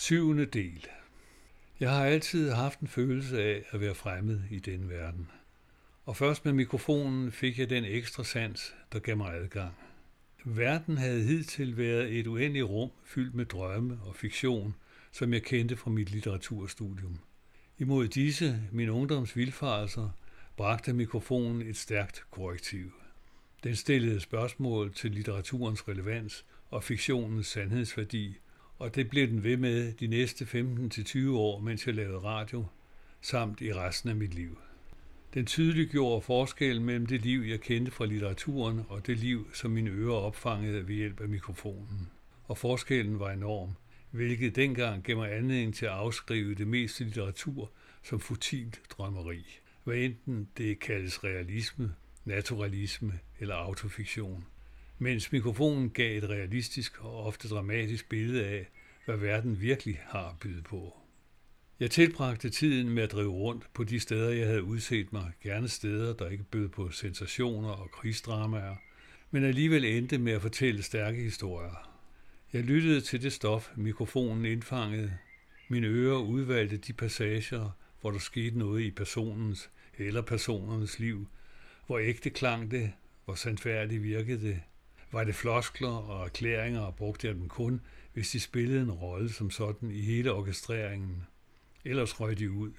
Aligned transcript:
Syvende 0.00 0.46
del. 0.46 0.86
Jeg 1.80 1.90
har 1.90 2.04
altid 2.04 2.50
haft 2.50 2.80
en 2.80 2.88
følelse 2.88 3.42
af 3.42 3.64
at 3.70 3.80
være 3.80 3.94
fremmed 3.94 4.40
i 4.50 4.58
den 4.58 4.90
verden. 4.90 5.30
Og 6.04 6.16
først 6.16 6.44
med 6.44 6.52
mikrofonen 6.52 7.32
fik 7.32 7.58
jeg 7.58 7.70
den 7.70 7.84
ekstra 7.84 8.24
sans, 8.24 8.74
der 8.92 8.98
gav 8.98 9.16
mig 9.16 9.34
adgang. 9.34 9.74
Verden 10.44 10.98
havde 10.98 11.22
hidtil 11.22 11.76
været 11.76 12.18
et 12.18 12.26
uendeligt 12.26 12.64
rum 12.64 12.90
fyldt 13.04 13.34
med 13.34 13.44
drømme 13.44 13.98
og 14.02 14.16
fiktion, 14.16 14.74
som 15.12 15.32
jeg 15.32 15.42
kendte 15.42 15.76
fra 15.76 15.90
mit 15.90 16.10
litteraturstudium. 16.10 17.18
Imod 17.78 18.08
disse, 18.08 18.62
min 18.72 18.88
ungdoms 18.88 19.36
vildfarelser, 19.36 20.10
bragte 20.56 20.92
mikrofonen 20.92 21.62
et 21.62 21.76
stærkt 21.76 22.24
korrektiv. 22.30 22.92
Den 23.64 23.76
stillede 23.76 24.20
spørgsmål 24.20 24.94
til 24.94 25.10
litteraturens 25.10 25.88
relevans 25.88 26.44
og 26.70 26.84
fiktionens 26.84 27.46
sandhedsværdi– 27.46 28.36
og 28.80 28.94
det 28.94 29.10
blev 29.10 29.28
den 29.28 29.44
ved 29.44 29.56
med 29.56 29.92
de 29.92 30.06
næste 30.06 30.44
15-20 30.44 31.30
år, 31.30 31.60
mens 31.60 31.86
jeg 31.86 31.94
lavede 31.94 32.18
radio, 32.18 32.64
samt 33.20 33.60
i 33.60 33.74
resten 33.74 34.10
af 34.10 34.16
mit 34.16 34.34
liv. 34.34 34.58
Den 35.34 35.46
tydeliggjorde 35.46 36.22
forskellen 36.22 36.84
mellem 36.84 37.06
det 37.06 37.22
liv, 37.22 37.40
jeg 37.40 37.60
kendte 37.60 37.92
fra 37.92 38.06
litteraturen, 38.06 38.80
og 38.88 39.06
det 39.06 39.18
liv, 39.18 39.50
som 39.54 39.70
mine 39.70 39.90
ører 39.90 40.14
opfangede 40.14 40.88
ved 40.88 40.94
hjælp 40.94 41.20
af 41.20 41.28
mikrofonen. 41.28 42.10
Og 42.44 42.58
forskellen 42.58 43.18
var 43.18 43.30
enorm, 43.30 43.70
hvilket 44.10 44.56
dengang 44.56 45.02
gav 45.02 45.16
mig 45.16 45.32
anledning 45.32 45.74
til 45.74 45.86
at 45.86 45.92
afskrive 45.92 46.54
det 46.54 46.66
meste 46.66 47.04
litteratur 47.04 47.70
som 48.02 48.20
futilt 48.20 48.80
drømmeri. 48.90 49.46
Hvad 49.84 49.96
enten 49.96 50.48
det 50.56 50.78
kaldes 50.78 51.24
realisme, 51.24 51.94
naturalisme 52.24 53.18
eller 53.40 53.54
autofiktion 53.54 54.44
mens 55.02 55.32
mikrofonen 55.32 55.90
gav 55.90 56.18
et 56.18 56.30
realistisk 56.30 57.04
og 57.04 57.26
ofte 57.26 57.48
dramatisk 57.48 58.08
billede 58.08 58.46
af, 58.46 58.68
hvad 59.10 59.18
verden 59.18 59.60
virkelig 59.60 60.00
har 60.02 60.28
at 60.28 60.38
byde 60.40 60.62
på. 60.62 60.96
Jeg 61.80 61.90
tilbragte 61.90 62.50
tiden 62.50 62.90
med 62.90 63.02
at 63.02 63.12
drive 63.12 63.30
rundt 63.30 63.72
på 63.74 63.84
de 63.84 64.00
steder, 64.00 64.30
jeg 64.30 64.46
havde 64.46 64.62
udset 64.62 65.12
mig, 65.12 65.32
gerne 65.42 65.68
steder, 65.68 66.14
der 66.14 66.28
ikke 66.28 66.44
bød 66.44 66.68
på 66.68 66.90
sensationer 66.90 67.68
og 67.70 67.90
krigsdramaer, 67.90 68.76
men 69.30 69.44
alligevel 69.44 69.84
endte 69.84 70.18
med 70.18 70.32
at 70.32 70.42
fortælle 70.42 70.82
stærke 70.82 71.22
historier. 71.22 71.90
Jeg 72.52 72.62
lyttede 72.64 73.00
til 73.00 73.22
det 73.22 73.32
stof, 73.32 73.70
mikrofonen 73.76 74.44
indfangede. 74.44 75.12
Mine 75.68 75.86
ører 75.86 76.18
udvalgte 76.18 76.76
de 76.76 76.92
passager, 76.92 77.70
hvor 78.00 78.10
der 78.10 78.18
skete 78.18 78.58
noget 78.58 78.82
i 78.82 78.90
personens 78.90 79.70
eller 79.98 80.22
personernes 80.22 80.98
liv, 80.98 81.28
hvor 81.86 81.98
ægte 81.98 82.30
klang 82.30 82.70
det, 82.70 82.92
hvor 83.24 83.34
sandfærdigt 83.34 84.02
virkede 84.02 84.48
det, 84.48 84.60
var 85.12 85.24
det 85.24 85.34
floskler 85.34 85.88
og 85.88 86.24
erklæringer, 86.24 86.80
og 86.80 86.96
brugte 86.96 87.26
jeg 87.26 87.34
dem 87.34 87.48
kun, 87.48 87.80
hvis 88.12 88.30
de 88.30 88.40
spillede 88.40 88.82
en 88.82 88.90
rolle 88.90 89.32
som 89.32 89.50
sådan 89.50 89.90
i 89.90 90.00
hele 90.00 90.32
orkestreringen. 90.32 91.26
Ellers 91.84 92.20
røg 92.20 92.38
de 92.38 92.50
ud. 92.50 92.72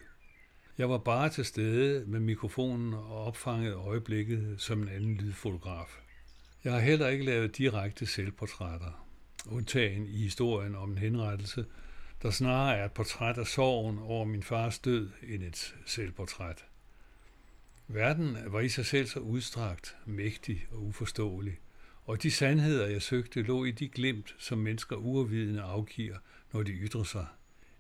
Jeg 0.78 0.90
var 0.90 0.98
bare 0.98 1.30
til 1.30 1.46
stede 1.46 2.06
med 2.08 2.20
mikrofonen 2.20 2.94
og 2.94 3.26
opfangede 3.26 3.76
øjeblikket 3.76 4.56
som 4.58 4.82
en 4.82 4.90
anden 4.90 5.16
lydfotograf. 5.16 6.00
Jeg 6.64 6.74
har 6.74 6.80
heller 6.80 7.08
ikke 7.08 7.26
lavet 7.26 7.58
direkte 7.58 8.06
selvportrætter, 8.06 9.08
undtagen 9.50 10.08
i 10.08 10.18
historien 10.24 10.76
om 10.76 10.92
en 10.92 10.98
henrettelse, 10.98 11.66
der 12.22 12.32
snarere 12.32 12.78
er 12.78 12.86
et 12.86 12.92
portræt 12.92 13.38
af 13.38 13.48
sorgen 13.48 14.00
over 14.00 14.26
min 14.26 14.44
fars 14.44 14.80
død 14.80 15.10
end 15.24 15.44
et 15.44 15.76
selvportræt. 15.86 16.66
Verden 17.88 18.38
var 18.48 18.60
i 18.60 18.70
sig 18.70 18.86
selv 18.86 19.08
så 19.08 19.20
udstrakt, 19.20 19.96
mægtig 20.06 20.68
og 20.72 20.84
uforståelig– 20.84 21.60
og 22.06 22.24
de 22.24 22.32
sandheder, 22.32 22.88
jeg 22.88 23.02
søgte, 23.02 23.42
lå 23.42 23.66
i 23.66 23.72
de 23.72 23.88
glimt, 23.88 24.36
som 24.40 24.58
mennesker 24.58 24.96
uvidende 24.96 25.62
afgiver, 25.62 26.18
når 26.54 26.64
de 26.64 26.72
ytrer 26.72 27.04
sig. 27.04 27.26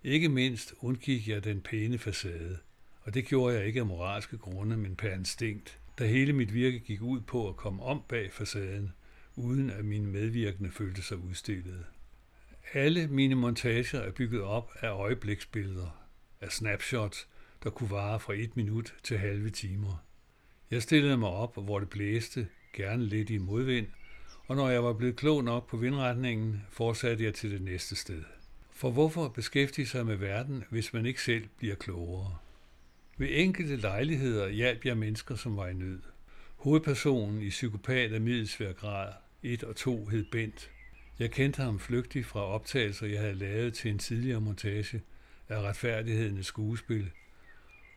Ikke 0.03 0.30
mindst 0.30 0.73
undgik 0.80 1.28
jeg 1.28 1.44
den 1.44 1.61
pæne 1.61 1.97
facade, 1.97 2.58
og 3.02 3.13
det 3.13 3.25
gjorde 3.25 3.55
jeg 3.55 3.66
ikke 3.66 3.80
af 3.80 3.86
moralske 3.86 4.38
grunde, 4.38 4.78
men 4.78 4.95
per 4.95 5.13
instinkt, 5.13 5.80
da 6.00 6.08
hele 6.08 6.33
mit 6.33 6.53
virke 6.53 6.80
gik 6.80 7.01
ud 7.01 7.22
på 7.22 7.50
at 7.50 7.56
komme 7.56 7.84
om 7.84 8.03
bag 8.09 8.34
facaden, 8.34 8.94
uden 9.35 9.69
at 9.69 9.85
mine 9.85 10.07
medvirkende 10.07 10.72
følte 10.72 11.01
sig 11.01 11.17
udstillet. 11.17 11.85
Alle 12.73 13.07
mine 13.07 13.35
montager 13.35 14.00
er 14.00 14.12
bygget 14.12 14.41
op 14.41 14.72
af 14.79 14.90
øjebliksbilleder, 14.90 16.01
af 16.41 16.51
snapshots, 16.51 17.28
der 17.63 17.69
kunne 17.69 17.91
vare 17.91 18.19
fra 18.19 18.34
et 18.34 18.57
minut 18.57 18.94
til 19.03 19.17
halve 19.17 19.50
timer. 19.50 20.06
Jeg 20.72 20.81
stillede 20.81 21.17
mig 21.17 21.29
op, 21.29 21.53
hvor 21.53 21.79
det 21.79 21.90
blæste, 21.90 22.47
gerne 22.73 23.06
lidt 23.06 23.29
i 23.29 23.38
modvind, 23.38 23.88
og 24.51 24.57
når 24.57 24.69
jeg 24.69 24.84
var 24.84 24.94
blevet 24.94 25.16
klog 25.16 25.44
nok 25.44 25.69
på 25.69 25.78
vindretningen, 25.78 26.63
fortsatte 26.69 27.23
jeg 27.23 27.34
til 27.34 27.51
det 27.51 27.62
næste 27.62 27.95
sted. 27.95 28.23
For 28.72 28.91
hvorfor 28.91 29.28
beskæftige 29.28 29.88
sig 29.88 30.06
med 30.06 30.16
verden, 30.16 30.63
hvis 30.69 30.94
man 30.94 31.06
ikke 31.06 31.22
selv 31.22 31.47
bliver 31.57 31.75
klogere? 31.75 32.38
Ved 33.17 33.28
enkelte 33.31 33.75
lejligheder 33.75 34.50
hjalp 34.50 34.85
jeg 34.85 34.97
mennesker, 34.97 35.35
som 35.35 35.57
var 35.57 35.67
i 35.67 35.73
nød. 35.73 36.00
Hovedpersonen 36.56 37.41
i 37.41 37.50
Psykopat 37.50 38.13
af 38.13 38.22
middelsvær 38.22 38.72
grad 38.72 39.13
1 39.44 39.63
og 39.63 39.75
2 39.75 40.06
hed 40.06 40.25
Bent. 40.31 40.69
Jeg 41.19 41.31
kendte 41.31 41.61
ham 41.61 41.79
flygtigt 41.79 42.25
fra 42.25 42.45
optagelser, 42.45 43.07
jeg 43.07 43.19
havde 43.19 43.35
lavet 43.35 43.73
til 43.73 43.91
en 43.91 44.00
tidligere 44.00 44.41
montage 44.41 45.01
af 45.50 45.61
retfærdighedens 45.61 46.45
skuespil. 46.45 47.11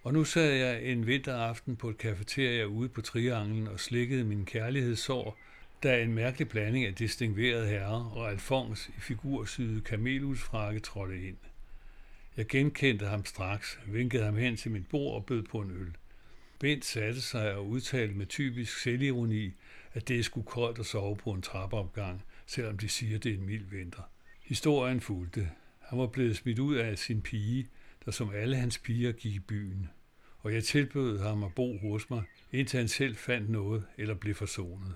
Og 0.02 0.12
nu 0.12 0.24
sad 0.24 0.52
jeg 0.52 0.84
en 0.84 1.06
vinteraften 1.06 1.76
på 1.76 1.88
et 1.88 1.98
kafeteria 1.98 2.64
ude 2.64 2.88
på 2.88 3.02
Trianglen 3.02 3.68
og 3.68 3.80
slikkede 3.80 4.24
min 4.24 4.44
kærlighedssår 4.44 5.38
da 5.82 6.02
en 6.02 6.14
mærkelig 6.14 6.48
blanding 6.48 6.84
af 6.84 6.94
distinguerede 6.94 7.68
herrer 7.68 8.16
og 8.16 8.30
Alfons 8.30 8.88
i 8.88 9.00
figursyde 9.00 9.80
kamelhusfrakke 9.80 10.80
trådte 10.80 11.28
ind. 11.28 11.36
Jeg 12.36 12.46
genkendte 12.46 13.06
ham 13.06 13.24
straks, 13.24 13.78
vinkede 13.86 14.24
ham 14.24 14.36
hen 14.36 14.56
til 14.56 14.70
mit 14.70 14.88
bord 14.88 15.14
og 15.14 15.26
bød 15.26 15.42
på 15.42 15.60
en 15.60 15.70
øl. 15.70 15.96
Bent 16.58 16.84
satte 16.84 17.20
sig 17.20 17.54
og 17.54 17.68
udtalte 17.68 18.14
med 18.14 18.26
typisk 18.26 18.78
selvironi, 18.78 19.52
at 19.92 20.08
det 20.08 20.18
er 20.18 20.22
sgu 20.22 20.42
koldt 20.42 20.78
at 20.78 20.86
sove 20.86 21.16
på 21.16 21.30
en 21.30 21.42
trappeopgang, 21.42 22.22
selvom 22.46 22.78
de 22.78 22.88
siger, 22.88 23.18
det 23.18 23.32
er 23.32 23.36
en 23.36 23.46
mild 23.46 23.64
vinter. 23.70 24.02
Historien 24.42 25.00
fulgte. 25.00 25.50
Han 25.80 25.98
var 25.98 26.06
blevet 26.06 26.36
smidt 26.36 26.58
ud 26.58 26.74
af 26.74 26.98
sin 26.98 27.22
pige, 27.22 27.68
der 28.04 28.10
som 28.10 28.30
alle 28.34 28.56
hans 28.56 28.78
piger 28.78 29.12
gik 29.12 29.34
i 29.34 29.38
byen. 29.38 29.88
Og 30.38 30.54
jeg 30.54 30.64
tilbød 30.64 31.18
ham 31.18 31.44
at 31.44 31.54
bo 31.54 31.78
hos 31.78 32.10
mig, 32.10 32.22
indtil 32.52 32.78
han 32.78 32.88
selv 32.88 33.16
fandt 33.16 33.50
noget 33.50 33.84
eller 33.98 34.14
blev 34.14 34.34
forsonet. 34.34 34.94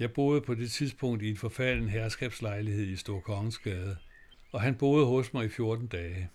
Jeg 0.00 0.12
boede 0.12 0.40
på 0.40 0.54
det 0.54 0.70
tidspunkt 0.70 1.22
i 1.22 1.30
en 1.30 1.36
forfalden 1.36 1.88
herskabslejlighed 1.88 2.86
i 2.86 2.96
Storkongensgade, 2.96 3.96
og 4.52 4.60
han 4.60 4.74
boede 4.74 5.06
hos 5.06 5.32
mig 5.32 5.44
i 5.44 5.48
14 5.48 5.86
dage. 5.86 6.30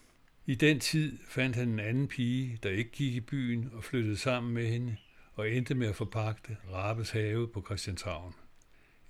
I 0.45 0.55
den 0.55 0.79
tid 0.79 1.17
fandt 1.27 1.55
han 1.55 1.69
en 1.69 1.79
anden 1.79 2.07
pige, 2.07 2.59
der 2.63 2.69
ikke 2.69 2.91
gik 2.91 3.15
i 3.15 3.19
byen 3.19 3.69
og 3.73 3.83
flyttede 3.83 4.17
sammen 4.17 4.53
med 4.53 4.67
hende, 4.67 4.95
og 5.33 5.51
endte 5.51 5.75
med 5.75 5.87
at 5.87 5.95
forpagte 5.95 6.57
Rabes 6.73 7.09
have 7.09 7.47
på 7.47 7.61
Christianshavn. 7.65 8.33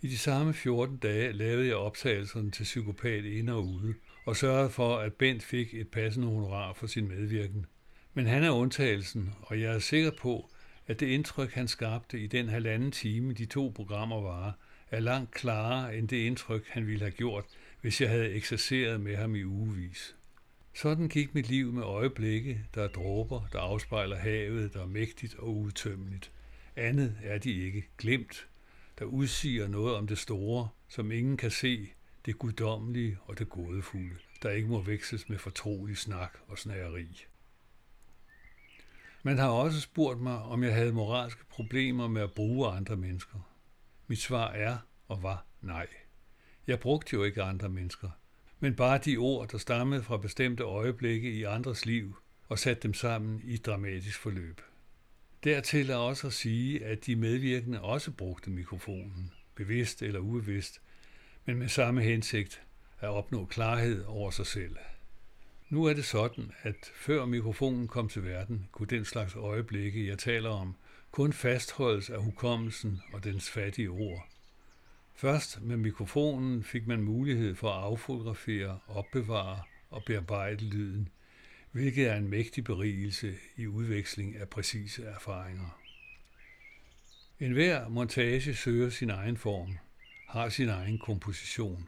I 0.01 0.07
de 0.07 0.17
samme 0.17 0.53
14 0.53 0.97
dage 0.97 1.31
lavede 1.31 1.67
jeg 1.67 1.75
optagelserne 1.75 2.51
til 2.51 2.63
psykopat 2.63 3.25
ind 3.25 3.49
og 3.49 3.65
ude, 3.65 3.93
og 4.25 4.35
sørgede 4.35 4.69
for, 4.69 4.97
at 4.97 5.13
Bent 5.13 5.43
fik 5.43 5.73
et 5.73 5.87
passende 5.87 6.27
honorar 6.27 6.73
for 6.73 6.87
sin 6.87 7.07
medvirken. 7.07 7.65
Men 8.13 8.25
han 8.25 8.43
er 8.43 8.51
undtagelsen, 8.51 9.33
og 9.41 9.61
jeg 9.61 9.75
er 9.75 9.79
sikker 9.79 10.11
på, 10.19 10.49
at 10.87 10.99
det 10.99 11.07
indtryk, 11.07 11.51
han 11.51 11.67
skabte 11.67 12.19
i 12.19 12.27
den 12.27 12.49
halvanden 12.49 12.91
time, 12.91 13.33
de 13.33 13.45
to 13.45 13.71
programmer 13.75 14.21
var, 14.21 14.57
er 14.91 14.99
langt 14.99 15.31
klarere 15.31 15.97
end 15.97 16.07
det 16.07 16.17
indtryk, 16.17 16.67
han 16.67 16.87
ville 16.87 17.01
have 17.01 17.11
gjort, 17.11 17.45
hvis 17.81 18.01
jeg 18.01 18.09
havde 18.09 18.31
ekserceret 18.31 19.01
med 19.01 19.15
ham 19.15 19.35
i 19.35 19.43
ugevis. 19.43 20.15
Sådan 20.73 21.09
gik 21.09 21.35
mit 21.35 21.49
liv 21.49 21.71
med 21.73 21.83
øjeblikke, 21.83 22.65
der 22.75 22.83
er 22.83 22.87
dråber, 22.87 23.47
der 23.51 23.59
afspejler 23.59 24.15
havet, 24.15 24.73
der 24.73 24.81
er 24.81 24.87
mægtigt 24.87 25.35
og 25.35 25.55
udtømmeligt. 25.55 26.31
Andet 26.75 27.17
er 27.23 27.37
de 27.37 27.65
ikke 27.65 27.87
glemt, 27.97 28.47
der 28.99 29.05
udsiger 29.05 29.67
noget 29.67 29.95
om 29.95 30.07
det 30.07 30.17
store, 30.17 30.69
som 30.87 31.11
ingen 31.11 31.37
kan 31.37 31.51
se, 31.51 31.89
det 32.25 32.39
guddommelige 32.39 33.17
og 33.25 33.39
det 33.39 33.49
gådefulde, 33.49 34.15
der 34.43 34.49
ikke 34.49 34.67
må 34.67 34.81
veksles 34.81 35.29
med 35.29 35.37
fortrolig 35.37 35.97
snak 35.97 36.37
og 36.47 36.57
snæreri. 36.57 37.25
Man 39.25 39.37
har 39.37 39.49
også 39.49 39.81
spurgt 39.81 40.21
mig, 40.21 40.37
om 40.37 40.63
jeg 40.63 40.73
havde 40.73 40.91
moralske 40.91 41.45
problemer 41.49 42.07
med 42.07 42.21
at 42.21 42.33
bruge 42.33 42.67
andre 42.67 42.95
mennesker. 42.95 43.51
Mit 44.07 44.19
svar 44.19 44.51
er 44.51 44.77
og 45.07 45.23
var 45.23 45.45
nej. 45.61 45.87
Jeg 46.67 46.79
brugte 46.79 47.13
jo 47.13 47.23
ikke 47.23 47.43
andre 47.43 47.69
mennesker, 47.69 48.09
men 48.59 48.75
bare 48.75 48.97
de 48.97 49.17
ord, 49.17 49.47
der 49.47 49.57
stammede 49.57 50.03
fra 50.03 50.17
bestemte 50.17 50.63
øjeblikke 50.63 51.31
i 51.31 51.43
andres 51.43 51.85
liv 51.85 52.17
og 52.47 52.59
satte 52.59 52.83
dem 52.83 52.93
sammen 52.93 53.41
i 53.43 53.53
et 53.53 53.65
dramatisk 53.65 54.19
forløb. 54.19 54.61
Dertil 55.43 55.89
er 55.89 55.95
også 55.95 56.27
at 56.27 56.33
sige, 56.33 56.85
at 56.85 57.05
de 57.05 57.15
medvirkende 57.15 57.81
også 57.81 58.11
brugte 58.11 58.49
mikrofonen, 58.49 59.31
bevidst 59.55 60.01
eller 60.01 60.19
ubevidst, 60.19 60.81
men 61.45 61.57
med 61.57 61.67
samme 61.67 62.01
hensigt 62.01 62.61
at 62.99 63.09
opnå 63.09 63.45
klarhed 63.45 64.03
over 64.05 64.31
sig 64.31 64.45
selv. 64.45 64.75
Nu 65.69 65.85
er 65.85 65.93
det 65.93 66.05
sådan, 66.05 66.51
at 66.61 66.91
før 66.95 67.25
mikrofonen 67.25 67.87
kom 67.87 68.09
til 68.09 68.23
verden, 68.23 68.67
kunne 68.71 68.87
den 68.87 69.05
slags 69.05 69.35
øjeblikke, 69.35 70.07
jeg 70.07 70.19
taler 70.19 70.49
om, 70.49 70.75
kun 71.11 71.33
fastholdes 71.33 72.09
af 72.09 72.21
hukommelsen 72.21 73.01
og 73.13 73.23
dens 73.23 73.49
fattige 73.49 73.89
ord. 73.89 74.27
Først 75.15 75.61
med 75.61 75.77
mikrofonen 75.77 76.63
fik 76.63 76.87
man 76.87 77.01
mulighed 77.01 77.55
for 77.55 77.69
at 77.69 77.83
affotografere, 77.83 78.79
opbevare 78.87 79.61
og 79.89 80.03
bearbejde 80.05 80.65
lyden, 80.65 81.09
hvilket 81.71 82.07
er 82.07 82.15
en 82.15 82.27
mægtig 82.27 82.63
berigelse 82.63 83.35
i 83.55 83.67
udveksling 83.67 84.35
af 84.35 84.49
præcise 84.49 85.03
erfaringer. 85.03 85.79
En 87.39 87.51
hver 87.51 87.89
montage 87.89 88.55
søger 88.55 88.89
sin 88.89 89.09
egen 89.09 89.37
form, 89.37 89.77
har 90.27 90.49
sin 90.49 90.69
egen 90.69 90.99
komposition, 90.99 91.87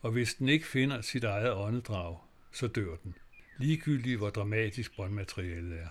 og 0.00 0.10
hvis 0.10 0.34
den 0.34 0.48
ikke 0.48 0.66
finder 0.66 1.00
sit 1.00 1.24
eget 1.24 1.52
åndedrag, 1.52 2.18
så 2.54 2.66
dør 2.66 2.96
den, 2.96 3.14
ligegyldigt 3.58 4.18
hvor 4.18 4.30
dramatisk 4.30 4.96
båndmaterialet 4.96 5.78
er. 5.80 5.88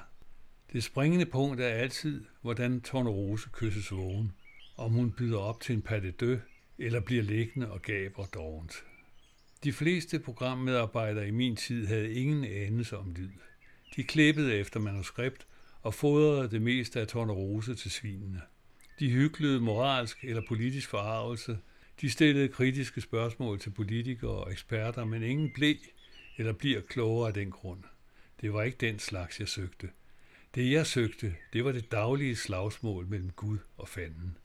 Det 0.73 0.83
springende 0.83 1.25
punkt 1.25 1.61
er 1.61 1.67
altid, 1.67 2.25
hvordan 2.41 2.81
Tornerose 2.81 3.49
kysses 3.53 3.91
vågen, 3.91 4.31
om 4.77 4.91
hun 4.91 5.11
byder 5.11 5.37
op 5.37 5.61
til 5.61 5.75
en 5.75 5.81
patte 5.81 6.11
dø, 6.11 6.37
eller 6.77 6.99
bliver 6.99 7.23
liggende 7.23 7.71
og 7.71 7.81
gaber 7.81 8.25
dovent. 8.25 8.83
De 9.63 9.73
fleste 9.73 10.19
programmedarbejdere 10.19 11.27
i 11.27 11.31
min 11.31 11.55
tid 11.55 11.87
havde 11.87 12.13
ingen 12.13 12.45
anelse 12.45 12.97
om 12.97 13.11
lyd. 13.11 13.29
De 13.95 14.03
klippede 14.03 14.55
efter 14.55 14.79
manuskript 14.79 15.47
og 15.81 15.93
fodrede 15.93 16.51
det 16.51 16.61
meste 16.61 17.01
af 17.01 17.07
Tornerose 17.07 17.75
til 17.75 17.91
svinene. 17.91 18.41
De 18.99 19.09
hyklede 19.09 19.59
moralsk 19.59 20.23
eller 20.23 20.41
politisk 20.47 20.89
forarvelse. 20.89 21.57
De 22.01 22.09
stillede 22.09 22.47
kritiske 22.47 23.01
spørgsmål 23.01 23.59
til 23.59 23.69
politikere 23.69 24.31
og 24.31 24.51
eksperter, 24.51 25.05
men 25.05 25.23
ingen 25.23 25.51
blev 25.55 25.75
eller 26.37 26.53
bliver 26.53 26.81
klogere 26.81 27.27
af 27.27 27.33
den 27.33 27.51
grund. 27.51 27.83
Det 28.41 28.53
var 28.53 28.63
ikke 28.63 28.77
den 28.77 28.99
slags, 28.99 29.39
jeg 29.39 29.47
søgte. 29.47 29.89
Det 30.55 30.71
jeg 30.71 30.87
søgte, 30.87 31.35
det 31.53 31.65
var 31.65 31.71
det 31.71 31.91
daglige 31.91 32.35
slagsmål 32.35 33.07
mellem 33.07 33.31
Gud 33.31 33.57
og 33.77 33.87
fanden. 33.87 34.37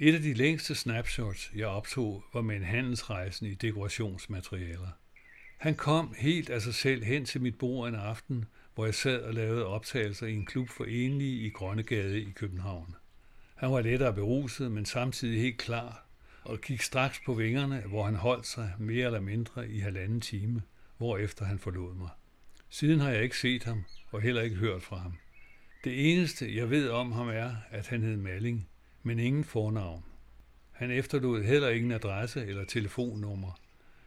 Et 0.00 0.14
af 0.14 0.20
de 0.20 0.34
længste 0.34 0.74
snapshots, 0.74 1.52
jeg 1.54 1.66
optog, 1.66 2.24
var 2.32 2.40
med 2.40 2.56
en 2.56 2.64
handelsrejsende 2.64 3.50
i 3.50 3.54
dekorationsmaterialer. 3.54 4.90
Han 5.58 5.74
kom 5.74 6.14
helt 6.18 6.50
af 6.50 6.62
sig 6.62 6.74
selv 6.74 7.04
hen 7.04 7.24
til 7.24 7.40
mit 7.40 7.58
bord 7.58 7.88
en 7.88 7.94
aften, 7.94 8.44
hvor 8.74 8.84
jeg 8.84 8.94
sad 8.94 9.22
og 9.22 9.34
lavede 9.34 9.66
optagelser 9.66 10.26
i 10.26 10.34
en 10.34 10.46
klub 10.46 10.68
for 10.68 10.84
enlige 10.84 11.46
i 11.46 11.50
Grønnegade 11.50 12.20
i 12.20 12.30
København. 12.30 12.94
Han 13.54 13.72
var 13.72 13.80
lettere 13.80 14.12
beruset, 14.12 14.72
men 14.72 14.86
samtidig 14.86 15.40
helt 15.40 15.58
klar, 15.58 16.03
og 16.44 16.60
gik 16.60 16.80
straks 16.80 17.20
på 17.26 17.34
vingerne, 17.34 17.80
hvor 17.80 18.04
han 18.04 18.14
holdt 18.14 18.46
sig 18.46 18.72
mere 18.78 19.06
eller 19.06 19.20
mindre 19.20 19.68
i 19.68 19.78
halvanden 19.78 20.20
time, 20.20 20.62
hvorefter 20.96 21.44
han 21.44 21.58
forlod 21.58 21.94
mig. 21.94 22.08
Siden 22.68 23.00
har 23.00 23.10
jeg 23.10 23.22
ikke 23.22 23.38
set 23.38 23.64
ham, 23.64 23.84
og 24.10 24.20
heller 24.20 24.42
ikke 24.42 24.56
hørt 24.56 24.82
fra 24.82 24.96
ham. 24.96 25.16
Det 25.84 26.12
eneste, 26.12 26.56
jeg 26.56 26.70
ved 26.70 26.88
om 26.88 27.12
ham 27.12 27.28
er, 27.28 27.54
at 27.70 27.86
han 27.86 28.02
hed 28.02 28.16
Malling, 28.16 28.68
men 29.02 29.18
ingen 29.18 29.44
fornavn. 29.44 30.04
Han 30.72 30.90
efterlod 30.90 31.42
heller 31.42 31.68
ingen 31.68 31.92
adresse 31.92 32.46
eller 32.46 32.64
telefonnummer. 32.64 33.60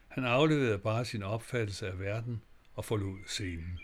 Han 0.08 0.24
afleverede 0.24 0.78
bare 0.78 1.04
sin 1.04 1.22
opfattelse 1.22 1.88
af 1.88 1.98
verden 1.98 2.42
og 2.74 2.84
forlod 2.84 3.18
scenen. 3.26 3.78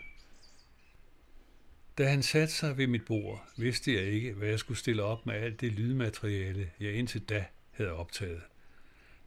Da 1.97 2.09
han 2.09 2.23
satte 2.23 2.53
sig 2.53 2.77
ved 2.77 2.87
mit 2.87 3.05
bord, 3.05 3.47
vidste 3.57 3.93
jeg 3.93 4.03
ikke, 4.03 4.33
hvad 4.33 4.47
jeg 4.47 4.59
skulle 4.59 4.77
stille 4.77 5.03
op 5.03 5.25
med 5.25 5.35
alt 5.35 5.61
det 5.61 5.71
lydmateriale, 5.71 6.71
jeg 6.79 6.93
indtil 6.93 7.21
da 7.21 7.45
havde 7.77 7.91
optaget. 7.91 8.41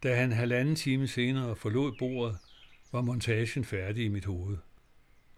Da 0.03 0.15
han 0.15 0.31
halvanden 0.31 0.75
time 0.75 1.07
senere 1.07 1.55
forlod 1.55 1.91
bordet, 1.99 2.37
var 2.91 3.01
montagen 3.01 3.65
færdig 3.65 4.05
i 4.05 4.07
mit 4.07 4.25
hoved. 4.25 4.57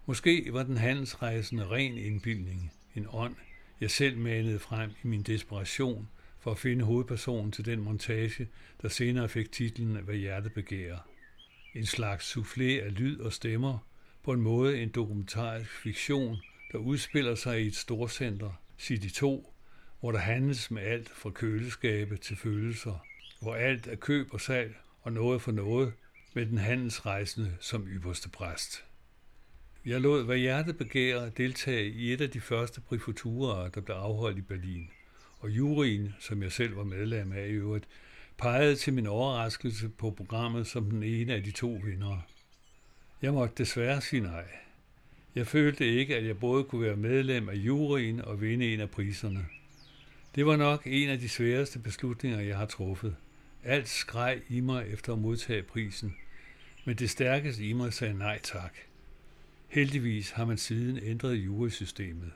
Måske 0.05 0.53
var 0.53 0.63
den 0.63 0.77
handelsrejsende 0.77 1.67
ren 1.67 1.97
indbildning, 1.97 2.73
en 2.95 3.07
ånd, 3.09 3.35
jeg 3.81 3.91
selv 3.91 4.17
manede 4.17 4.59
frem 4.59 4.91
i 5.03 5.07
min 5.07 5.23
desperation 5.23 6.07
for 6.39 6.51
at 6.51 6.57
finde 6.57 6.85
hovedpersonen 6.85 7.51
til 7.51 7.65
den 7.65 7.79
montage, 7.81 8.47
der 8.81 8.89
senere 8.89 9.29
fik 9.29 9.51
titlen 9.51 9.95
Hvad 9.95 10.15
hjertet 10.15 10.53
begærer. 10.53 10.97
En 11.75 11.85
slags 11.85 12.37
soufflé 12.37 12.63
af 12.63 12.99
lyd 12.99 13.19
og 13.19 13.33
stemmer, 13.33 13.87
på 14.23 14.33
en 14.33 14.41
måde 14.41 14.81
en 14.81 14.89
dokumentarisk 14.89 15.71
fiktion, 15.71 16.37
der 16.71 16.77
udspiller 16.77 17.35
sig 17.35 17.63
i 17.63 17.67
et 17.67 17.75
storcenter, 17.75 18.51
City 18.79 19.07
2, 19.07 19.50
hvor 20.01 20.11
der 20.11 20.19
handles 20.19 20.71
med 20.71 20.81
alt 20.81 21.09
fra 21.09 21.29
køleskabe 21.29 22.17
til 22.17 22.37
følelser, 22.37 23.05
hvor 23.41 23.55
alt 23.55 23.87
er 23.87 23.95
køb 23.95 24.33
og 24.33 24.41
salg 24.41 24.75
og 25.01 25.13
noget 25.13 25.41
for 25.41 25.51
noget, 25.51 25.93
med 26.33 26.45
den 26.45 26.57
handelsrejsende 26.57 27.53
som 27.59 27.87
ypperste 27.87 28.29
præst. 28.29 28.83
Jeg 29.85 30.01
lod, 30.01 30.25
hvad 30.25 30.37
hjertet 30.37 30.77
begærer, 30.77 31.29
deltage 31.29 31.89
i 31.89 32.13
et 32.13 32.21
af 32.21 32.29
de 32.29 32.41
første 32.41 32.81
brifoturer, 32.81 33.69
der 33.69 33.81
blev 33.81 33.95
afholdt 33.95 34.37
i 34.37 34.41
Berlin. 34.41 34.89
Og 35.39 35.49
juryen, 35.49 36.15
som 36.19 36.43
jeg 36.43 36.51
selv 36.51 36.77
var 36.77 36.83
medlem 36.83 37.31
af 37.31 37.47
i 37.47 37.51
øvrigt, 37.51 37.87
pegede 38.37 38.75
til 38.75 38.93
min 38.93 39.07
overraskelse 39.07 39.89
på 39.89 40.11
programmet 40.11 40.67
som 40.67 40.89
den 40.89 41.03
ene 41.03 41.33
af 41.33 41.43
de 41.43 41.51
to 41.51 41.79
vindere. 41.83 42.21
Jeg 43.21 43.33
måtte 43.33 43.55
desværre 43.57 44.01
sige 44.01 44.21
nej. 44.21 44.45
Jeg 45.35 45.47
følte 45.47 45.85
ikke, 45.85 46.15
at 46.15 46.25
jeg 46.25 46.39
både 46.39 46.63
kunne 46.63 46.81
være 46.81 46.95
medlem 46.95 47.49
af 47.49 47.55
juryen 47.55 48.21
og 48.21 48.41
vinde 48.41 48.73
en 48.73 48.79
af 48.79 48.89
priserne. 48.89 49.45
Det 50.35 50.45
var 50.45 50.55
nok 50.55 50.81
en 50.85 51.09
af 51.09 51.19
de 51.19 51.29
sværeste 51.29 51.79
beslutninger, 51.79 52.39
jeg 52.39 52.57
har 52.57 52.65
truffet. 52.65 53.15
Alt 53.63 53.89
skreg 53.89 54.41
i 54.49 54.59
mig 54.59 54.87
efter 54.87 55.13
at 55.13 55.19
modtage 55.19 55.63
prisen, 55.63 56.15
men 56.85 56.95
det 56.95 57.09
stærkeste 57.09 57.63
i 57.63 57.73
mig 57.73 57.93
sagde 57.93 58.13
nej 58.13 58.39
tak. 58.43 58.73
Heldigvis 59.67 60.31
har 60.31 60.45
man 60.45 60.57
siden 60.57 60.99
ændret 61.03 61.35
jurysystemet. 61.35 62.31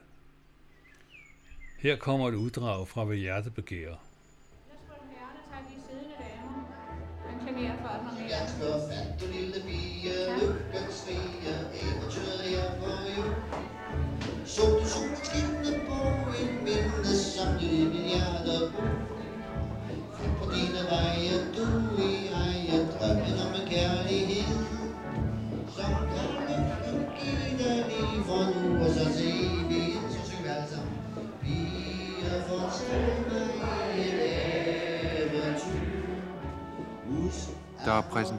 Her 1.78 1.96
kommer 1.96 2.28
et 2.28 2.34
uddrag 2.34 2.88
fra, 2.88 3.04
hvad 3.04 3.18
hjertet 3.18 3.54
begærer. 3.54 3.80
Jeg 3.90 4.78
skal 4.84 4.96
gerne 5.10 5.40
tage 5.52 5.78
de 5.78 5.82
siddende 5.90 6.16
damer. 6.20 6.76
Man 7.28 7.46
kan 7.46 7.56
mere 7.56 7.78
for 7.78 8.04
mig 8.04 8.16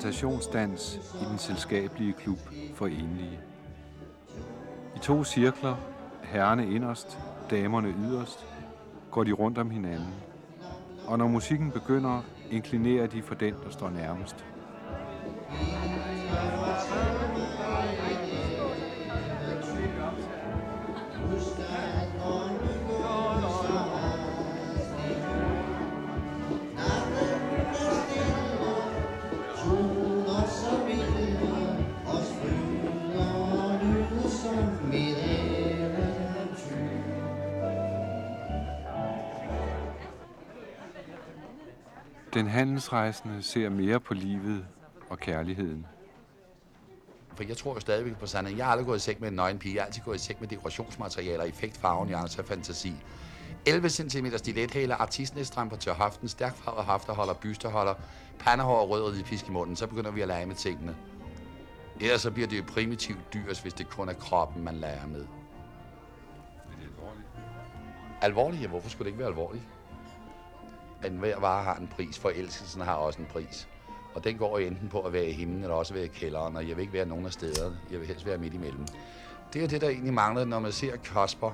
præsentationsdans 0.06 1.00
i 1.22 1.24
den 1.30 1.38
selskabelige 1.38 2.12
klub 2.12 2.38
for 2.74 2.86
enlige. 2.86 3.40
I 4.96 4.98
to 4.98 5.24
cirkler, 5.24 5.76
herrene 6.22 6.74
inderst, 6.74 7.18
damerne 7.50 7.94
yderst, 8.04 8.46
går 9.10 9.24
de 9.24 9.32
rundt 9.32 9.58
om 9.58 9.70
hinanden. 9.70 10.14
Og 11.06 11.18
når 11.18 11.28
musikken 11.28 11.70
begynder, 11.70 12.22
inklinerer 12.50 13.06
de 13.06 13.22
for 13.22 13.34
den, 13.34 13.54
der 13.64 13.70
står 13.70 13.90
nærmest. 13.90 14.44
Den 42.36 42.46
handelsrejsende 42.46 43.42
ser 43.42 43.68
mere 43.68 44.00
på 44.00 44.14
livet 44.14 44.66
og 45.10 45.18
kærligheden. 45.18 45.86
For 47.34 47.44
jeg 47.44 47.56
tror 47.56 47.74
jo 47.74 47.80
stadigvæk 47.80 48.16
på 48.16 48.26
sandheden. 48.26 48.58
Jeg 48.58 48.66
har 48.66 48.72
aldrig 48.72 48.86
gået 48.86 48.96
i 48.96 49.00
seng 49.00 49.20
med 49.20 49.28
en 49.28 49.34
nøgen 49.34 49.58
pige. 49.58 49.74
Jeg 49.74 49.82
har 49.82 49.86
altid 49.86 50.02
gået 50.02 50.16
i 50.16 50.18
seng 50.18 50.40
med 50.40 50.48
dekorationsmaterialer, 50.48 51.44
effektfarven, 51.44 52.10
jeg 52.10 52.18
har 52.18 52.42
fantasi. 52.46 52.92
11 53.66 53.88
cm 53.88 54.26
stilethæler, 54.36 54.96
artistnæstramper 54.96 55.76
til 55.76 55.92
haften, 55.92 56.28
stærk 56.28 56.56
farvet 56.56 56.84
hafterholder, 56.84 57.34
bysterholder, 57.34 57.94
pandehår 58.38 58.80
og 58.80 58.90
rød 58.90 59.02
og 59.02 59.24
pisk 59.24 59.48
i 59.48 59.50
munden. 59.50 59.76
Så 59.76 59.86
begynder 59.86 60.10
vi 60.10 60.20
at 60.20 60.28
lege 60.28 60.46
med 60.46 60.54
tingene. 60.54 60.96
Ellers 62.00 62.20
så 62.20 62.30
bliver 62.30 62.48
det 62.48 62.58
jo 62.58 62.64
primitivt 62.68 63.34
dyrs, 63.34 63.60
hvis 63.60 63.74
det 63.74 63.88
kun 63.88 64.08
er 64.08 64.14
kroppen, 64.14 64.64
man 64.64 64.74
lærer 64.74 65.06
med. 65.06 65.20
Er 65.20 66.76
det 66.80 66.88
alvorligt? 66.96 67.28
Alvorligt? 68.22 68.62
Ja, 68.62 68.68
hvorfor 68.68 68.88
skulle 68.88 69.04
det 69.04 69.10
ikke 69.10 69.18
være 69.18 69.28
alvorligt? 69.28 69.64
At 71.02 71.12
hver 71.12 71.40
vare 71.40 71.64
har 71.64 71.74
en 71.74 71.88
pris, 71.96 72.18
forelskelsen 72.18 72.80
har 72.80 72.94
også 72.94 73.18
en 73.18 73.26
pris. 73.32 73.68
Og 74.14 74.24
den 74.24 74.38
går 74.38 74.58
enten 74.58 74.88
på 74.88 75.00
at 75.00 75.12
være 75.12 75.26
i 75.26 75.32
himlen, 75.32 75.62
eller 75.62 75.74
også 75.74 75.94
være 75.94 76.04
i 76.04 76.08
kælderen, 76.08 76.56
og 76.56 76.68
jeg 76.68 76.76
vil 76.76 76.82
ikke 76.82 76.92
være 76.92 77.06
nogen 77.06 77.26
af 77.26 77.32
stederne. 77.32 77.76
Jeg 77.90 78.00
vil 78.00 78.06
helst 78.08 78.26
være 78.26 78.38
midt 78.38 78.54
imellem. 78.54 78.86
Det 79.52 79.64
er 79.64 79.68
det, 79.68 79.80
der 79.80 79.88
egentlig 79.88 80.14
mangler, 80.14 80.44
når 80.44 80.58
man 80.58 80.72
ser 80.72 80.96
Kasper. 80.96 81.50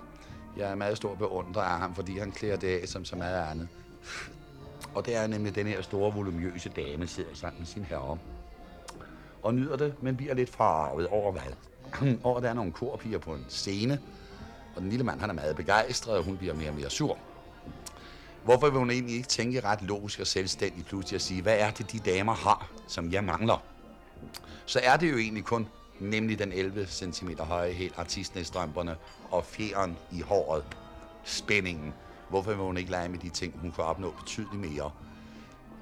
Jeg 0.56 0.70
er 0.70 0.74
meget 0.74 0.96
stor 0.96 1.14
beundrer 1.14 1.62
af 1.62 1.78
ham, 1.78 1.94
fordi 1.94 2.18
han 2.18 2.32
klæder 2.32 2.56
det 2.56 2.78
af 2.78 2.88
som 2.88 3.04
så 3.04 3.16
meget 3.16 3.50
andet. 3.50 3.68
Og 4.94 5.06
det 5.06 5.16
er 5.16 5.26
nemlig 5.26 5.54
den 5.54 5.66
her 5.66 5.82
store, 5.82 6.14
volumøse 6.14 6.68
dame, 6.68 7.06
sidder 7.06 7.34
sammen 7.34 7.58
med 7.60 7.66
sin 7.66 7.84
herre. 7.84 8.18
og 9.42 9.54
nyder 9.54 9.76
det, 9.76 10.02
men 10.02 10.16
bliver 10.16 10.34
lidt 10.34 10.50
farvet 10.50 11.06
over 11.06 11.32
hvad? 11.32 11.52
over 12.24 12.40
der 12.40 12.48
er 12.48 12.54
nogle 12.54 12.72
korpiger 12.72 13.18
på 13.18 13.34
en 13.34 13.46
scene, 13.48 14.00
og 14.76 14.82
den 14.82 14.90
lille 14.90 15.04
mand 15.04 15.20
han 15.20 15.30
er 15.30 15.34
meget 15.34 15.56
begejstret, 15.56 16.16
og 16.16 16.24
hun 16.24 16.36
bliver 16.36 16.54
mere 16.54 16.68
og 16.68 16.74
mere 16.74 16.90
sur. 16.90 17.18
Hvorfor 18.44 18.70
vil 18.70 18.78
hun 18.78 18.90
egentlig 18.90 19.16
ikke 19.16 19.28
tænke 19.28 19.60
ret 19.60 19.82
logisk 19.82 20.20
og 20.20 20.26
selvstændigt 20.26 20.86
pludselig 20.86 21.16
at 21.16 21.22
sige, 21.22 21.42
hvad 21.42 21.58
er 21.58 21.70
det, 21.70 21.92
de 21.92 21.98
damer 21.98 22.34
har, 22.34 22.70
som 22.88 23.12
jeg 23.12 23.24
mangler? 23.24 23.62
Så 24.66 24.80
er 24.82 24.96
det 24.96 25.12
jo 25.12 25.18
egentlig 25.18 25.44
kun 25.44 25.68
nemlig 26.00 26.38
den 26.38 26.52
11 26.52 26.86
cm 26.86 27.28
høje 27.38 27.72
helt 27.72 27.94
artistnæstrømperne 27.98 28.96
og 29.30 29.44
fjeren 29.44 29.96
i 30.12 30.20
håret, 30.20 30.64
spændingen. 31.24 31.94
Hvorfor 32.28 32.50
vil 32.50 32.60
hun 32.60 32.76
ikke 32.76 32.90
lege 32.90 33.08
med 33.08 33.18
de 33.18 33.28
ting, 33.28 33.54
hun 33.60 33.72
kan 33.72 33.84
opnå 33.84 34.10
betydeligt 34.10 34.72
mere? 34.72 34.90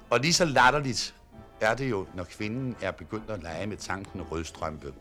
Og 0.09 0.19
lige 0.19 0.33
så 0.33 0.45
latterligt 0.45 1.15
er 1.61 1.75
det 1.75 1.89
jo, 1.89 2.07
når 2.15 2.23
kvinden 2.23 2.75
er 2.81 2.91
begyndt 2.91 3.29
at 3.29 3.43
lege 3.43 3.67
med 3.67 3.77
tanken 3.77 4.21
rødstrømpe. 4.21 4.93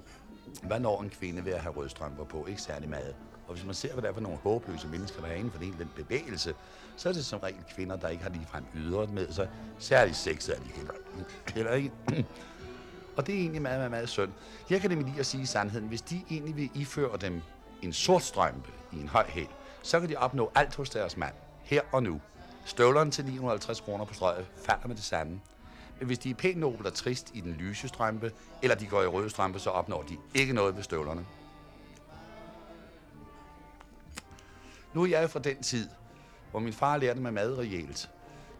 Hvad 0.63 0.81
når 0.81 1.03
en 1.03 1.11
kvinde 1.11 1.45
ved 1.45 1.53
at 1.53 1.61
have 1.61 1.75
rødstrømper 1.75 2.25
på? 2.25 2.47
Ikke 2.47 2.63
særlig 2.63 2.89
meget. 2.89 3.15
Og 3.49 3.55
hvis 3.55 3.65
man 3.65 3.75
ser, 3.75 3.93
hvad 3.93 4.03
der 4.03 4.09
er 4.09 4.13
for 4.13 4.21
nogle 4.21 4.39
håbløse 4.39 4.89
mennesker, 4.89 5.21
der 5.21 5.29
er 5.29 5.35
inden 5.35 5.53
for 5.53 5.59
den 5.59 5.91
bevægelse, 5.97 6.55
så 6.97 7.09
er 7.09 7.13
det 7.13 7.25
som 7.25 7.39
regel 7.39 7.65
kvinder, 7.75 7.97
der 7.97 8.09
ikke 8.09 8.23
har 8.23 8.31
ligefrem 8.31 8.65
ydret 8.75 9.11
med 9.11 9.33
sig. 9.33 9.49
Særligt 9.79 10.17
sexet 10.17 10.57
er 10.57 10.61
de 10.61 10.69
heller, 10.69 10.93
heller 11.55 11.73
ikke. 11.73 11.93
Og 13.17 13.27
det 13.27 13.35
er 13.35 13.39
egentlig 13.39 13.63
meget, 13.63 13.79
meget, 13.79 13.91
meget 13.91 14.09
synd. 14.09 14.31
Her 14.69 14.79
kan 14.79 14.91
nemlig 14.91 15.09
lige 15.09 15.21
at 15.21 15.27
sige 15.27 15.47
sandheden. 15.47 15.89
Hvis 15.89 16.03
de 16.03 16.23
egentlig 16.31 16.57
vil 16.57 16.71
iføre 16.75 17.17
dem 17.17 17.43
en 17.83 17.93
sort 17.93 18.23
strømpe 18.23 18.71
i 18.93 19.01
en 19.01 19.09
høj 19.09 19.27
hæl, 19.29 19.49
så 19.83 20.01
kan 20.01 20.09
de 20.09 20.17
opnå 20.17 20.51
alt 20.55 20.75
hos 20.75 20.91
deres 20.91 21.17
mand. 21.17 21.35
Her 21.63 21.81
og 21.93 22.03
nu. 22.03 22.21
Støvlerne 22.65 23.11
til 23.11 23.25
950 23.25 23.81
kroner 23.81 24.05
på 24.05 24.15
strøget 24.15 24.47
falder 24.65 24.89
med 24.89 24.97
det 24.97 25.05
samme. 25.05 25.41
Hvis 26.01 26.19
de 26.19 26.31
er 26.31 26.35
pænt 26.35 26.59
nobel 26.59 26.87
og 26.87 26.95
trist 26.95 27.31
i 27.35 27.41
den 27.41 27.53
lyse 27.53 27.89
strømpe, 27.89 28.33
eller 28.63 28.77
de 28.77 28.87
går 28.87 29.03
i 29.03 29.07
røde 29.07 29.31
strømpe, 29.31 29.59
så 29.59 29.71
opnår 29.71 30.03
de 30.03 30.17
ikke 30.35 30.53
noget 30.53 30.77
ved 30.77 30.83
støvlerne. 30.83 31.27
Nu 34.95 35.03
er 35.03 35.07
jeg 35.07 35.31
fra 35.31 35.39
den 35.39 35.63
tid, 35.63 35.89
hvor 36.51 36.61
min 36.61 36.73
far 36.73 36.97
lærte 36.97 37.21
mig 37.21 37.35
mad 37.35 37.59
reelt. 37.59 38.11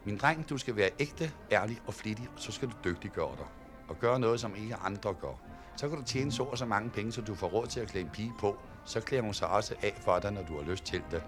Min 0.05 0.17
dreng, 0.17 0.49
du 0.49 0.57
skal 0.57 0.75
være 0.75 0.89
ægte, 0.99 1.31
ærlig 1.51 1.81
og 1.87 1.93
flittig, 1.93 2.29
og 2.35 2.41
så 2.41 2.51
skal 2.51 2.67
du 2.67 2.73
dygtiggøre 2.83 3.35
dig. 3.37 3.45
Og 3.87 3.99
gøre 3.99 4.19
noget, 4.19 4.39
som 4.39 4.55
ikke 4.55 4.75
andre 4.75 5.13
gør. 5.13 5.33
Så 5.75 5.89
kan 5.89 5.97
du 5.97 6.03
tjene 6.03 6.31
så 6.31 6.43
og 6.43 6.57
så 6.57 6.65
mange 6.65 6.89
penge, 6.89 7.11
så 7.11 7.21
du 7.21 7.35
får 7.35 7.47
råd 7.47 7.67
til 7.67 7.79
at 7.79 7.87
klæde 7.87 8.05
en 8.05 8.11
pige 8.13 8.33
på. 8.39 8.57
Så 8.85 9.01
klæder 9.01 9.23
hun 9.23 9.33
sig 9.33 9.47
også 9.47 9.75
af 9.81 9.99
for 10.01 10.19
dig, 10.19 10.31
når 10.31 10.43
du 10.43 10.57
har 10.61 10.71
lyst 10.71 10.83
til 10.83 11.03
det. 11.11 11.23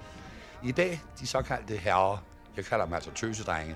I 0.64 0.72
dag, 0.72 1.02
de 1.20 1.28
såkaldte 1.28 1.78
herrer, 1.78 2.18
jeg 2.58 2.66
kalder 2.66 2.86
dem 2.86 2.94
altså 2.94 3.12
tøsedrenge, 3.12 3.76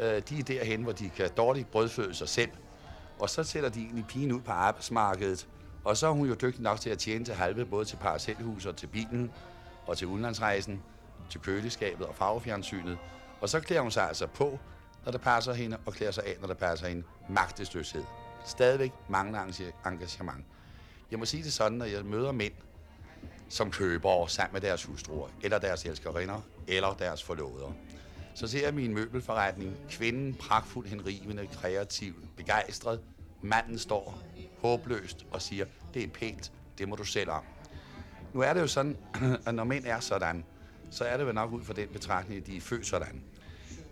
øh, 0.00 0.22
de 0.28 0.38
er 0.38 0.42
derhen, 0.42 0.82
hvor 0.82 0.92
de 0.92 1.10
kan 1.10 1.30
dårligt 1.36 1.70
brødføde 1.70 2.14
sig 2.14 2.28
selv. 2.28 2.50
Og 3.18 3.30
så 3.30 3.44
sætter 3.44 3.68
de 3.68 3.80
egentlig 3.80 4.04
pigen 4.06 4.32
ud 4.32 4.40
på 4.40 4.52
arbejdsmarkedet. 4.52 5.48
Og 5.84 5.96
så 5.96 6.06
er 6.06 6.10
hun 6.10 6.28
jo 6.28 6.34
dygtig 6.34 6.62
nok 6.62 6.80
til 6.80 6.90
at 6.90 6.98
tjene 6.98 7.24
til 7.24 7.34
halve, 7.34 7.66
både 7.66 7.84
til 7.84 7.96
parcelhus 7.96 8.66
og 8.66 8.76
til 8.76 8.86
bilen, 8.86 9.32
og 9.86 9.98
til 9.98 10.06
udenlandsrejsen, 10.06 10.82
til 11.30 11.40
køleskabet 11.40 12.06
og 12.06 12.14
farvefjernsynet. 12.14 12.98
Og 13.40 13.48
så 13.48 13.60
klæder 13.60 13.82
hun 13.82 13.90
sig 13.90 14.08
altså 14.08 14.26
på, 14.26 14.58
når 15.04 15.12
det 15.12 15.20
passer 15.20 15.52
hende, 15.52 15.76
og 15.86 15.92
klæder 15.92 16.12
sig 16.12 16.24
af, 16.24 16.36
når 16.40 16.48
det 16.48 16.58
passer 16.58 16.88
hende. 16.88 17.02
Magtesløshed. 17.28 18.04
Stadigvæk 18.44 18.92
manglende 19.08 19.72
engagement. 19.86 20.44
Jeg 21.10 21.18
må 21.18 21.24
sige 21.24 21.42
det 21.42 21.52
sådan, 21.52 21.78
når 21.78 21.84
jeg 21.84 22.04
møder 22.04 22.32
mænd, 22.32 22.52
som 23.48 23.70
køber 23.70 24.26
sammen 24.26 24.52
med 24.52 24.60
deres 24.60 24.84
hustruer, 24.84 25.28
eller 25.42 25.58
deres 25.58 25.84
elskerinder, 25.84 26.40
eller 26.66 26.94
deres 26.94 27.22
forlovede. 27.22 27.72
Så 28.38 28.46
ser 28.46 28.64
jeg 28.64 28.74
min 28.74 28.94
møbelforretning. 28.94 29.76
Kvinden 29.90 30.34
pragtfuld, 30.34 30.86
henrivende, 30.86 31.46
kreativ, 31.46 32.14
begejstret. 32.36 33.00
Manden 33.42 33.78
står 33.78 34.22
håbløst 34.58 35.26
og 35.30 35.42
siger, 35.42 35.66
det 35.94 36.02
er 36.02 36.08
pænt, 36.08 36.52
det 36.78 36.88
må 36.88 36.96
du 36.96 37.04
selv 37.04 37.30
om. 37.30 37.42
Nu 38.34 38.40
er 38.40 38.52
det 38.52 38.60
jo 38.60 38.66
sådan, 38.66 38.96
at 39.46 39.54
når 39.54 39.64
mænd 39.64 39.84
er 39.86 40.00
sådan, 40.00 40.44
så 40.90 41.04
er 41.04 41.16
det 41.16 41.26
vel 41.26 41.34
nok 41.34 41.52
ud 41.52 41.62
fra 41.62 41.72
den 41.72 41.88
betragtning, 41.88 42.40
at 42.40 42.46
de 42.46 42.56
er 42.56 42.60
født 42.60 42.86
sådan. 42.86 43.22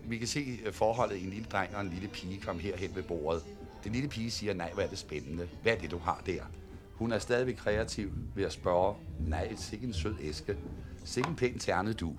Vi 0.03 0.17
kan 0.17 0.27
se 0.27 0.59
øh, 0.65 0.73
forholdet 0.73 1.17
i 1.17 1.23
en 1.23 1.29
lille 1.29 1.47
dreng 1.51 1.75
og 1.75 1.81
en 1.81 1.89
lille 1.89 2.07
pige 2.07 2.41
kom 2.41 2.59
herhen 2.59 2.95
ved 2.95 3.03
bordet. 3.03 3.43
Den 3.83 3.91
lille 3.91 4.09
pige 4.09 4.31
siger, 4.31 4.53
nej, 4.53 4.71
hvad 4.73 4.85
er 4.85 4.89
det 4.89 4.97
spændende? 4.97 5.49
Hvad 5.61 5.73
er 5.73 5.77
det, 5.77 5.91
du 5.91 5.97
har 5.97 6.21
der? 6.25 6.41
Hun 6.93 7.11
er 7.11 7.19
stadigvæk 7.19 7.55
kreativ 7.55 8.11
ved 8.35 8.43
at 8.43 8.53
spørge, 8.53 8.95
nej, 9.19 9.55
sikke 9.55 9.87
en 9.87 9.93
sød 9.93 10.15
æske. 10.21 10.57
Sikke 11.05 11.29
en 11.29 11.35
pæn 11.35 11.59
ternet 11.59 11.99
du. 11.99 12.15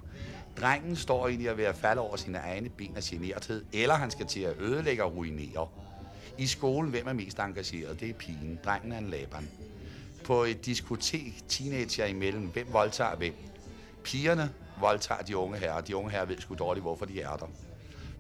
Drengen 0.57 0.97
står 0.97 1.29
egentlig 1.29 1.49
at 1.49 1.59
være 1.59 1.75
falde 1.75 2.01
over 2.03 2.17
sine 2.17 2.39
egne 2.39 2.69
ben 2.69 2.97
af 2.97 3.03
generthed, 3.03 3.65
eller 3.73 3.95
han 3.95 4.11
skal 4.11 4.27
til 4.27 4.41
at 4.41 4.57
ødelægge 4.61 5.05
og 5.05 5.17
ruinere. 5.17 5.69
I 6.39 6.47
skolen, 6.47 6.91
hvem 6.91 7.07
er 7.09 7.13
mest 7.13 7.39
engageret? 7.39 8.01
Det 8.01 8.11
er 8.11 8.15
pigen. 8.15 8.59
Drengen 8.65 8.93
er 8.93 8.99
en 8.99 9.11
laban. 9.11 9.49
På 10.25 10.45
et 10.45 10.67
diskotek, 10.67 11.49
teenager 11.49 12.07
imellem, 12.07 12.47
hvem 12.47 12.67
voldtager 12.73 13.17
hvem? 13.17 13.35
Pigerne 14.05 14.53
voldtager 14.81 15.23
de 15.23 15.37
unge 15.37 15.59
herrer. 15.59 15.81
De 15.81 15.97
unge 15.97 16.11
herrer 16.11 16.25
ved 16.25 16.39
sgu 16.39 16.55
dårligt, 16.55 16.85
hvorfor 16.85 17.05
de 17.05 17.21
er 17.21 17.37
der. 17.37 17.47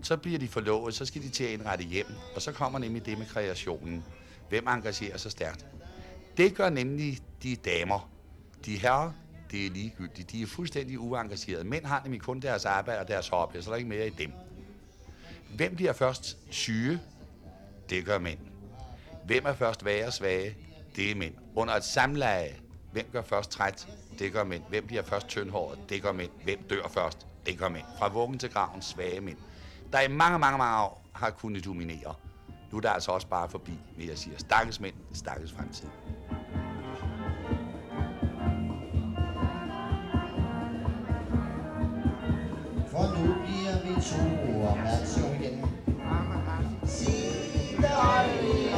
Så 0.03 0.17
bliver 0.17 0.39
de 0.39 0.49
forlovet, 0.49 0.95
så 0.95 1.05
skal 1.05 1.23
de 1.23 1.29
til 1.29 1.45
at 1.45 1.51
indrette 1.51 1.85
hjem, 1.85 2.07
og 2.35 2.43
så 2.43 2.53
kommer 2.53 2.79
nemlig 2.79 3.07
det 3.07 3.19
med 3.19 3.27
kreationen. 3.27 4.05
Hvem 4.49 4.69
engagerer 4.69 5.17
sig 5.17 5.31
stærkt? 5.31 5.67
Det 6.37 6.55
gør 6.55 6.71
nemlig 6.71 7.19
de 7.43 7.57
damer. 7.57 8.11
De 8.65 8.79
herrer, 8.79 9.13
det 9.50 9.67
er 9.67 9.71
ligegyldigt. 9.71 10.33
De 10.33 10.43
er 10.43 10.47
fuldstændig 10.47 10.99
uengagerede. 10.99 11.64
Mænd 11.64 11.85
har 11.85 12.00
nemlig 12.02 12.21
kun 12.21 12.40
deres 12.40 12.64
arbejde 12.64 13.00
og 13.00 13.09
deres 13.09 13.28
hobby, 13.28 13.57
så 13.61 13.64
der 13.64 13.73
er 13.73 13.76
ikke 13.76 13.88
mere 13.88 14.07
i 14.07 14.11
dem. 14.11 14.33
Hvem 15.57 15.76
bliver 15.76 15.93
først 15.93 16.38
syge? 16.50 17.00
Det 17.90 18.05
gør 18.05 18.19
mænd. 18.19 18.38
Hvem 19.25 19.47
er 19.47 19.52
først 19.52 19.85
værre 19.85 20.07
og 20.07 20.12
svage? 20.12 20.57
Det 20.97 21.11
er 21.11 21.14
mænd. 21.14 21.35
Under 21.55 21.75
et 21.75 21.85
samleje, 21.85 22.57
hvem 22.93 23.07
gør 23.12 23.23
først 23.23 23.50
træt? 23.50 23.88
Det 24.19 24.33
gør 24.33 24.45
mænd. 24.45 24.62
Hvem 24.69 24.87
bliver 24.87 25.02
først 25.02 25.28
tyndhåret? 25.28 25.78
Det 25.88 26.02
gør 26.02 26.12
mænd. 26.12 26.31
Hvem 26.45 26.62
dør 26.71 26.88
først? 26.88 27.26
Det 27.47 27.59
gør 27.59 27.69
mænd. 27.69 27.85
Fra 27.99 28.09
vuggen 28.09 28.38
til 28.38 28.50
graven, 28.50 28.83
svage 28.83 29.21
mænd. 29.21 29.38
Der 29.93 30.00
i 30.00 30.09
mange, 30.09 30.38
mange, 30.38 30.59
mange 30.59 30.78
år 30.83 31.05
har 31.12 31.31
kunnet 31.31 31.64
dominere. 31.64 32.14
Nu 32.71 32.76
er 32.76 32.81
der 32.81 32.90
altså 32.90 33.12
også 33.12 33.26
bare 33.26 33.49
forbi, 33.49 33.73
vil 33.97 34.07
jeg 34.07 34.19
sige. 34.19 34.38
stakkels 34.38 34.81
mænd, 34.81 34.95
stakkels 35.12 35.52
fremtid. 35.52 35.88
Bliver 44.09 44.25
vi 44.25 44.53
to 44.53 44.69
opmærksom 44.69 45.35
igen. 45.41 45.65
Sig 46.87 47.77
det 47.77 47.91
aldrig 48.00 48.69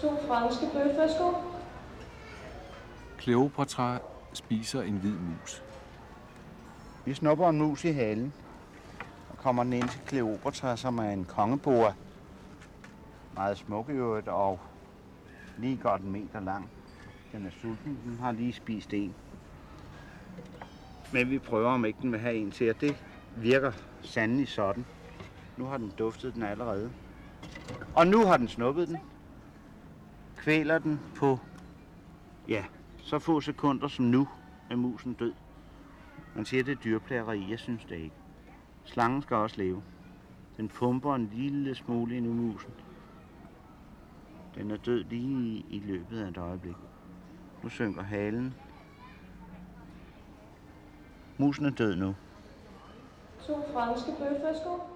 To 0.00 0.10
franske 0.28 0.66
bøf, 0.72 0.96
værsgo. 0.98 1.32
Kleopatra 3.18 3.98
spiser 4.36 4.82
en 4.82 4.96
hvid 4.96 5.18
mus. 5.18 5.62
Vi 7.04 7.14
snupper 7.14 7.48
en 7.48 7.58
mus 7.58 7.84
i 7.84 7.92
halen 7.92 8.32
og 9.30 9.38
kommer 9.38 9.64
den 9.64 9.72
ind 9.72 9.88
til 9.88 10.00
Kleopatra, 10.06 10.76
som 10.76 10.98
er 10.98 11.10
en 11.10 11.24
kongebord. 11.24 11.94
Meget 13.34 13.58
smuk 13.58 13.88
i 13.88 13.92
øvrigt 13.92 14.28
og 14.28 14.60
lige 15.58 15.76
godt 15.76 16.02
en 16.02 16.12
meter 16.12 16.40
lang. 16.40 16.70
Den 17.32 17.46
er 17.46 17.50
sulten, 17.50 17.98
den 18.04 18.18
har 18.20 18.32
lige 18.32 18.52
spist 18.52 18.94
en. 18.94 19.14
Men 21.12 21.30
vi 21.30 21.38
prøver, 21.38 21.70
om 21.70 21.84
ikke 21.84 21.98
den 22.02 22.12
vil 22.12 22.20
have 22.20 22.36
en 22.36 22.50
til, 22.50 22.70
og 22.70 22.80
det 22.80 22.96
virker 23.36 23.72
sandelig 24.02 24.48
sådan. 24.48 24.84
Nu 25.56 25.64
har 25.64 25.76
den 25.76 25.92
duftet 25.98 26.34
den 26.34 26.42
allerede. 26.42 26.90
Og 27.94 28.06
nu 28.06 28.26
har 28.26 28.36
den 28.36 28.48
snuppet 28.48 28.88
den. 28.88 28.96
Kvæler 30.36 30.78
den 30.78 31.00
på, 31.16 31.38
ja, 32.48 32.64
så 33.06 33.18
få 33.18 33.40
sekunder 33.40 33.88
som 33.88 34.04
nu 34.04 34.28
er 34.70 34.76
musen 34.76 35.14
død. 35.14 35.32
Man 36.34 36.44
siger, 36.44 36.62
det 36.62 36.72
er 36.72 36.82
dyrplageri. 36.84 37.50
Jeg 37.50 37.58
synes 37.58 37.84
det 37.84 37.94
ikke. 37.94 38.16
Slangen 38.84 39.22
skal 39.22 39.36
også 39.36 39.56
leve. 39.58 39.82
Den 40.56 40.68
pumper 40.68 41.14
en 41.14 41.30
lille 41.32 41.74
smule 41.74 42.20
nu, 42.20 42.32
musen. 42.32 42.70
Den 44.54 44.70
er 44.70 44.76
død 44.76 45.04
lige 45.04 45.48
i, 45.48 45.66
i 45.70 45.78
løbet 45.78 46.20
af 46.20 46.28
et 46.28 46.36
øjeblik. 46.36 46.76
Nu 47.62 47.68
synker 47.68 48.02
halen. 48.02 48.54
Musen 51.38 51.66
er 51.66 51.70
død 51.70 51.96
nu. 51.96 52.14
To 53.46 53.62
franske 53.72 54.10
bøf, 54.18 54.42
værsgo. 54.42 54.95